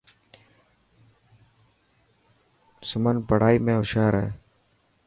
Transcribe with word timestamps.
سمن 2.89 3.15
پڙهائي 3.29 3.57
۾ 3.65 3.73
هوشيار 3.79 4.13
هي. 4.21 4.27